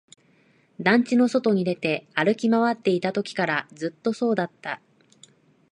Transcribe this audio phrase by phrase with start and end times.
[0.79, 4.81] 団地の外に出て、歩き回っていたときからずっとそうだった